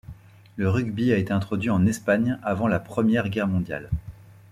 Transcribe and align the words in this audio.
Le 0.55 0.67
rugby 0.67 1.13
a 1.13 1.17
été 1.17 1.31
introduit 1.31 1.69
en 1.69 1.85
Espagne 1.85 2.39
avant 2.41 2.67
la 2.67 2.79
Première 2.79 3.29
Guerre 3.29 3.47
mondiale. 3.47 3.91